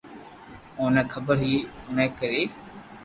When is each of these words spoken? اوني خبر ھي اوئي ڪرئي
اوني 0.79 1.01
خبر 1.13 1.35
ھي 1.43 1.53
اوئي 1.89 2.05
ڪرئي 2.19 2.43